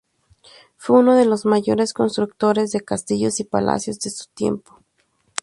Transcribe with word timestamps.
Fue 0.77 0.97
uno 0.97 1.13
de 1.15 1.25
los 1.25 1.45
mayores 1.45 1.93
constructores 1.93 2.71
de 2.71 2.81
castillos 2.81 3.39
y 3.39 3.43
palacios 3.43 3.99
de 3.99 4.09
su 4.09 4.25
tiempo. 4.33 4.79